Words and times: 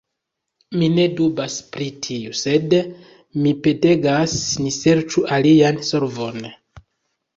Mi 0.77 0.87
ne 0.93 1.03
dubas 1.19 1.57
pri 1.75 1.89
tio, 2.07 2.33
sed, 2.41 2.73
mi 3.43 3.53
petegas, 3.67 4.35
ni 4.65 4.75
serĉu 4.81 5.25
alian 5.39 5.79
solvon. 5.93 6.49